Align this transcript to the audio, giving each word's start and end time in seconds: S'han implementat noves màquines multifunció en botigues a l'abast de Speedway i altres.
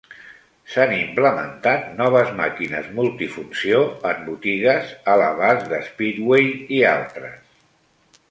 S'han 0.75 0.91
implementat 0.99 1.83
noves 1.97 2.31
màquines 2.39 2.87
multifunció 3.01 3.83
en 4.13 4.25
botigues 4.31 4.95
a 5.13 5.17
l'abast 5.23 5.69
de 5.75 5.83
Speedway 5.91 6.49
i 6.79 6.81
altres. 6.95 7.39